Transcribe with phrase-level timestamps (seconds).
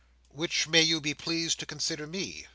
[0.29, 2.47] "Which may you be pleased to consider me?